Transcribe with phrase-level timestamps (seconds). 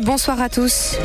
[0.00, 0.96] bonsoir à tous.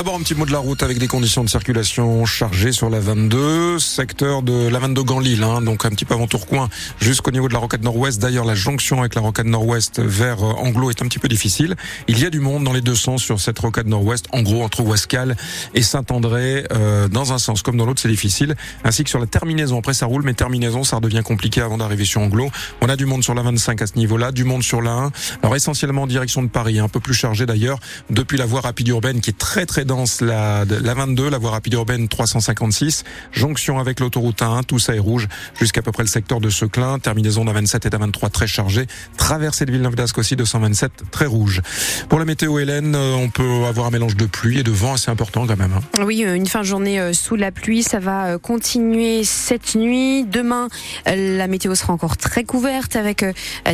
[0.00, 3.00] D'abord un petit mot de la route avec des conditions de circulation chargées sur la
[3.00, 6.70] 22, secteur de la 22 Ganlil, hein, donc un petit peu avant Tourcoing
[7.02, 8.18] jusqu'au niveau de la rocade nord-ouest.
[8.18, 11.76] D'ailleurs, la jonction avec la rocade nord-ouest vers euh, Anglo est un petit peu difficile.
[12.08, 14.62] Il y a du monde dans les deux sens sur cette rocade nord-ouest, en gros
[14.62, 15.36] entre Ouascal
[15.74, 16.64] et Saint-André.
[16.72, 18.54] Euh, dans un sens comme dans l'autre, c'est difficile.
[18.84, 19.80] Ainsi que sur la terminaison.
[19.80, 22.50] Après, ça roule, mais terminaison, ça redevient compliqué avant d'arriver sur Anglo.
[22.80, 25.12] On a du monde sur la 25 à ce niveau-là, du monde sur la 1.
[25.42, 28.88] Alors essentiellement en direction de Paris, un peu plus chargé d'ailleurs depuis la voie rapide
[28.88, 29.84] urbaine qui est très très
[30.20, 35.00] la, la 22, la voie rapide urbaine 356, jonction avec l'autoroute 1, tout ça est
[35.00, 35.26] rouge
[35.58, 38.86] jusqu'à peu près le secteur de Seclin, terminaison d'un 27 et d'un 23 très chargé,
[39.16, 41.60] traversée de Villeneuve d'Ascq aussi 227 très rouge.
[42.08, 44.94] Pour la météo Hélène, euh, on peut avoir un mélange de pluie et de vent
[44.94, 45.72] assez important quand même.
[45.72, 46.04] Hein.
[46.04, 50.24] Oui, euh, une fin de journée euh, sous la pluie, ça va continuer cette nuit.
[50.24, 50.68] Demain,
[51.06, 53.24] la météo sera encore très couverte avec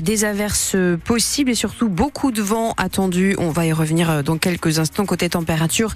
[0.01, 3.35] des averses possibles et surtout beaucoup de vent attendu.
[3.39, 5.93] On va y revenir dans quelques instants côté température.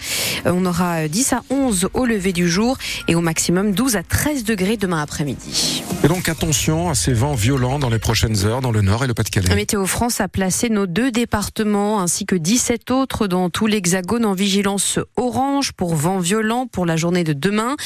[0.46, 2.76] Euh, on aura 10 à 11 au lever du jour
[3.08, 5.82] et au maximum 12 à 13 degrés demain après-midi.
[6.02, 9.06] Et donc attention à ces vents violents dans les prochaines heures dans le nord et
[9.06, 9.54] le Pas-de-Calais.
[9.54, 14.32] Météo France a placé nos deux départements ainsi que 17 autres dans tout l'hexagone en
[14.32, 17.76] vigilance orange pour vents violents pour la journée de demain.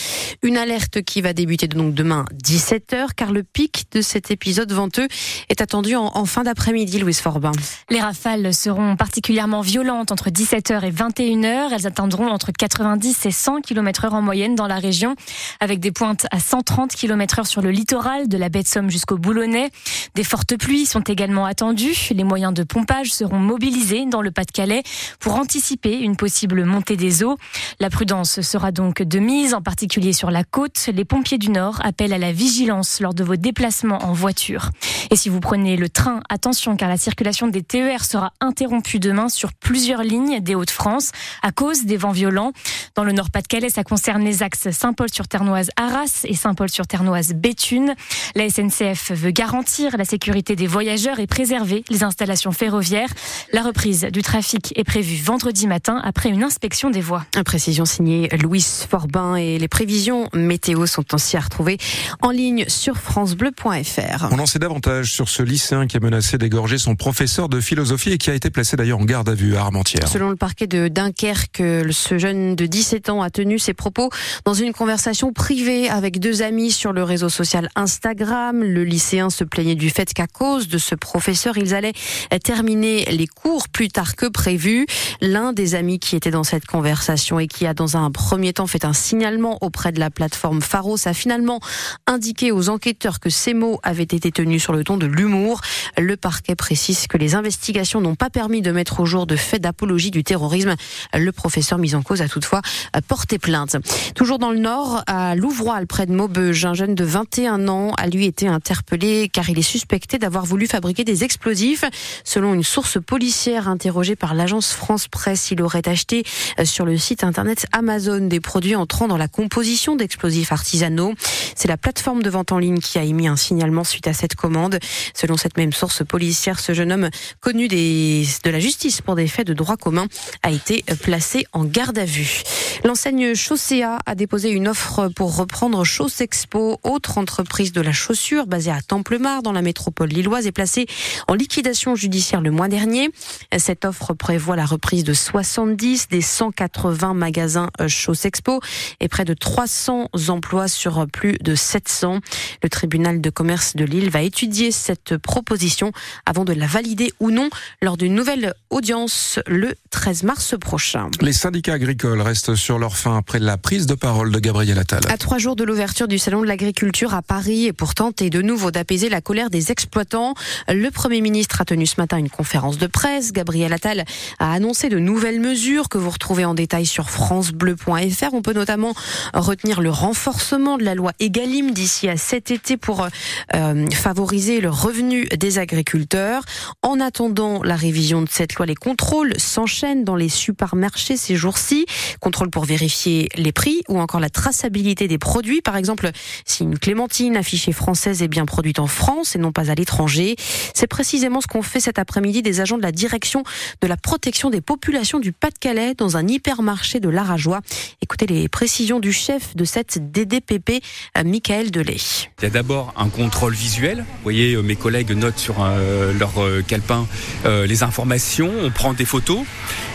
[0.43, 5.09] Une alerte qui va débuter donc demain 17h car le pic de cet épisode venteux
[5.49, 7.53] est attendu en, fin d'après-midi, Louise Forbin.
[7.91, 11.69] Les rafales seront particulièrement violentes entre 17h et 21h.
[11.73, 11.87] Elles
[12.23, 15.15] entre 90 et 100 km heure en moyenne dans la région,
[15.61, 18.91] avec des pointes à 130 km heure sur le littoral, de la baie de Somme
[18.91, 19.71] jusqu'au Boulonnais.
[20.15, 22.09] Des fortes pluies sont également attendues.
[22.11, 24.83] Les moyens de pompage seront mobilisés dans le Pas-de-Calais
[25.21, 27.37] pour anticiper une possible montée des eaux.
[27.81, 30.89] La prudence sera donc de mise, en particulier sur la côte.
[30.93, 34.71] Les pompiers du Nord appellent à la vigilance lors de vos déplacements en voiture.
[35.11, 39.29] Et si vous prenez le train, attention car la circulation des TER sera interrompue demain
[39.29, 41.11] sur plusieurs lignes des Hauts-de-France
[41.43, 42.53] à cause des vents violents.
[42.95, 47.95] Dans le Nord-Pas-de-Calais, ça concerne les axes Saint-Paul-sur-Ternoise-Arras et Saint-Paul-sur-Ternoise-Béthune.
[48.35, 53.11] La SNCF veut garantir la sécurité des voyageurs et préserver les installations ferroviaires.
[53.53, 57.25] La reprise du trafic est prévue vendredi matin après une inspection des voies.
[57.45, 61.79] Précision signée Louis Forbin et les prévisions météo sont aussi à retrouver
[62.23, 64.29] en ligne sur francebleu.fr.
[64.31, 68.13] On en sait davantage sur ce lycéen qui a menacé d'égorger son professeur de philosophie
[68.13, 70.09] et qui a été placé d'ailleurs en garde à vue à Armentières.
[70.09, 74.11] Selon le parquet de Dunkerque, ce jeune de 17 ans a tenu ses propos
[74.45, 78.63] dans une conversation privée avec deux amis sur le réseau social Instagram.
[78.63, 81.95] Le lycéen se plaignait du fait qu'à cause de ce professeur, ils allaient
[82.43, 84.87] terminer les cours plus tard que prévu.
[85.21, 88.67] L'un des amis qui était dans cette conversation et qui a dans un premier temps
[88.67, 91.61] fait un signalement auprès de la plateforme Pharos a finalement
[92.07, 95.61] indiqué aux enquêteurs que ces mots avaient été tenus sur le ton de l'humour.
[95.99, 99.63] Le parquet précise que les investigations n'ont pas permis de mettre au jour de faits
[99.63, 100.75] d'apologie du terrorisme.
[101.13, 102.63] Le professeur mis en cause a toutefois
[103.09, 103.77] porté plainte.
[104.15, 108.07] Toujours dans le Nord, à Louvroil, près de Maubeuge, un jeune de 21 ans a
[108.07, 111.85] lui été interpellé car il est suspecté d'avoir voulu fabriquer des explosifs.
[112.25, 116.25] Selon une source policière interrogée par l'agence France Presse, il aurait acheté
[116.65, 121.15] sur le site internet Amazon des produits entrant dans la composition d'explosifs artisanaux.
[121.57, 124.35] C'est la plateforme de vente en ligne qui a émis un signalement suite à cette
[124.35, 124.74] commande.
[125.15, 129.47] Selon cette même source policière, ce jeune homme connu de la justice pour des faits
[129.47, 130.07] de droit commun
[130.43, 132.43] a été placé en garde à vue.
[132.85, 138.47] L'enseigne Chaussea a déposé une offre pour reprendre Chausse Expo, autre entreprise de la chaussure
[138.47, 140.87] basée à Templemar dans la métropole lilloise, est placée
[141.29, 143.11] en liquidation judiciaire le mois dernier.
[143.57, 148.61] Cette offre prévoit la reprise de 70 des 180 magasins Chausse Expo
[149.01, 152.21] et près de 300 emplois sur plus de 700.
[152.63, 155.93] Le tribunal de commerce de Lille va étudier cette proposition
[156.27, 157.49] avant de la valider ou non
[157.83, 161.11] lors d'une nouvelle audience le 13 mars prochain.
[161.21, 165.01] Les syndicats agricoles restent sur leur fin après la prise de parole de Gabriel Attal.
[165.09, 168.43] À trois jours de l'ouverture du salon de l'agriculture à Paris et pour tenter de
[168.43, 170.35] nouveau d'apaiser la colère des exploitants,
[170.69, 173.33] le Premier ministre a tenu ce matin une conférence de presse.
[173.33, 174.05] Gabriel Attal
[174.39, 178.33] a annoncé de nouvelles mesures que vous retrouvez en détail sur francebleu.fr.
[178.33, 178.95] On peut notamment
[179.33, 183.07] retenir le renforcement de la loi Egalim d'ici à cet été pour
[183.55, 186.43] euh, favoriser le revenu des agriculteurs.
[186.83, 191.45] En attendant la révision de cette loi, les contrôles s'enchaînent dans les supermarchés ces jours
[191.45, 191.85] jours-ci.
[192.21, 195.61] Contrôle pour vérifier les prix ou encore la traçabilité des produits.
[195.61, 196.11] Par exemple,
[196.47, 200.37] si une clémentine affichée française est bien produite en France et non pas à l'étranger.
[200.73, 203.45] C'est précisément ce qu'ont fait cet après-midi des agents de la direction
[203.83, 207.61] de la protection des populations du Pas-de-Calais dans un hypermarché de Larajoie.
[208.01, 210.83] Écoutez les précisions du chef de cette DDPP,
[211.19, 211.99] euh, Michael Delay.
[212.41, 213.99] Il y a d'abord un contrôle visuel.
[213.99, 216.33] Vous voyez, euh, mes collègues notent sur euh, leur
[216.67, 217.07] calepin
[217.45, 219.41] les informations, on prend des photos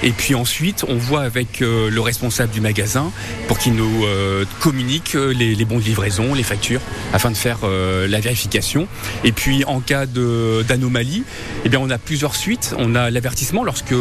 [0.03, 3.11] et puis ensuite on voit avec le responsable du magasin
[3.47, 4.05] pour qu'il nous
[4.59, 6.81] communique les, les, bons de livraison, les factures,
[7.13, 8.87] afin de faire la vérification.
[9.23, 11.23] Et puis en cas d'anomalie,
[11.65, 12.75] eh bien on a plusieurs suites.
[12.77, 13.95] On a l'avertissement lorsque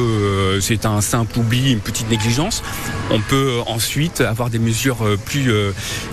[0.60, 2.62] c'est un simple oubli, une petite négligence.
[3.10, 5.50] On peut ensuite avoir des mesures plus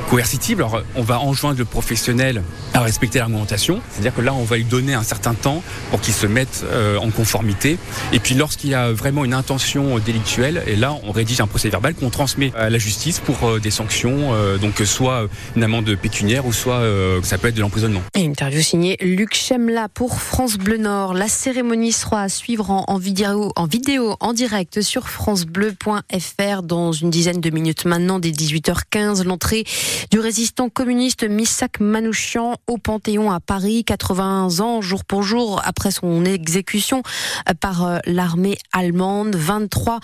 [0.10, 0.66] coercitives.
[0.96, 2.44] On va enjoindre le professionnel
[2.74, 3.82] à respecter l'argumentation.
[3.92, 6.98] C'est-à-dire que là, on va lui donner un certain temps pour qu'il se mette euh,
[6.98, 7.78] en conformité.
[8.12, 11.70] Et puis lorsqu'il y a vraiment une intention délictuelle, et là, on rédige un procès
[11.70, 15.96] verbal qu'on transmet à la justice pour euh, des sanctions, euh, donc soit une amende
[15.96, 16.82] pécuniaire ou soit
[17.24, 18.02] ça peut être de l'emprisonnement.
[18.16, 21.14] Interview signée Luc Chemla pour France Bleu Nord.
[21.14, 27.10] La cérémonie sera à suivre en, vidéo, en vidéo, en direct sur francebleu.fr dans une
[27.12, 29.24] dizaine de minutes maintenant, dès 18h15.
[29.24, 29.64] L'entrée
[30.10, 35.92] du résistant communiste Missak Manouchian au Panthéon à Paris, 80 ans jour pour jour après
[35.92, 37.04] son exécution
[37.60, 39.36] par euh, l'armée allemande.
[39.36, 40.00] 23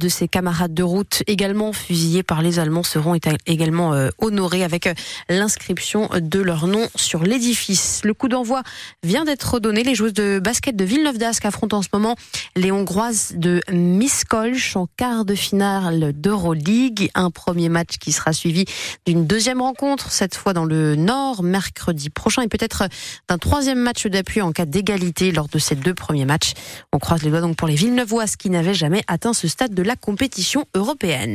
[0.00, 3.16] de ses camarades de route, également fusillés par les Allemands, seront
[3.46, 4.94] également euh, honorés avec euh,
[5.28, 8.00] l'inscription de leur nom sur l'édifice.
[8.04, 8.62] Le coup d'envoi
[9.02, 9.82] vient d'être donné.
[9.82, 12.16] Les joueuses de basket de Villeneuve d'Ascq affrontent en ce moment
[12.54, 17.10] les Hongroises de Miskolc en quart de finale d'Euroleague.
[17.14, 18.64] Un premier match qui sera suivi
[19.06, 22.88] d'une deuxième rencontre, cette fois dans le Nord, mercredi prochain, et peut-être
[23.28, 26.54] d'un troisième match d'appui en cas d'égalité lors de ces deux premiers matchs.
[26.92, 29.84] On croise les doigts donc pour les Villeneuvoises qui n'avaient jamais atteint ce stade de
[29.84, 31.34] la compétition européenne.